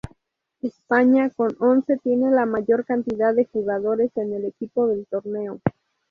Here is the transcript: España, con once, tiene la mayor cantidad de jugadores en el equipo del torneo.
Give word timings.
España, 0.63 1.29
con 1.29 1.55
once, 1.59 1.95
tiene 1.97 2.31
la 2.31 2.47
mayor 2.47 2.85
cantidad 2.85 3.35
de 3.35 3.45
jugadores 3.45 4.09
en 4.17 4.33
el 4.33 4.45
equipo 4.45 4.87
del 4.87 5.05
torneo. 5.05 5.59